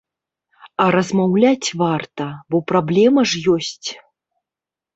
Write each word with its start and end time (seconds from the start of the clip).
А 0.85 0.87
размаўляць 0.95 1.75
варта, 1.83 2.25
бо 2.55 2.63
праблема 2.73 3.21
ж 3.35 3.45
ёсць. 3.57 3.89